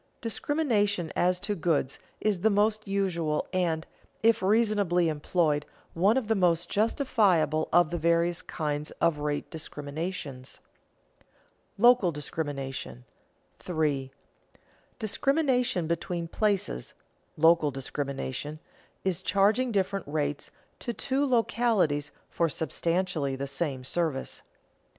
Discrimination 0.19 1.13
as 1.15 1.39
to 1.41 1.53
goods 1.53 1.99
is 2.19 2.39
the 2.39 2.49
most 2.49 2.87
usual 2.87 3.47
and, 3.53 3.85
if 4.23 4.41
reasonably 4.41 5.09
employed, 5.09 5.63
one 5.93 6.17
of 6.17 6.27
the 6.27 6.33
most 6.33 6.71
justifiable 6.71 7.69
of 7.71 7.91
the 7.91 7.99
various 7.99 8.41
kinds 8.41 8.89
of 8.99 9.19
rate 9.19 9.47
discriminations. 9.51 10.59
[Sidenote: 11.19 11.27
Local 11.77 12.11
discrimination] 12.11 13.05
3. 13.59 14.11
_Discrimination 14.99 15.87
between 15.87 16.27
places 16.27 16.95
(local 17.37 17.69
discrimination) 17.69 18.57
is 19.03 19.21
charging 19.21 19.71
different 19.71 20.07
rates 20.07 20.49
to 20.79 20.93
two 20.93 21.23
localities 21.27 22.11
for 22.27 22.49
substantially 22.49 23.35
the 23.35 23.45
same 23.45 23.83
service. 23.83 24.41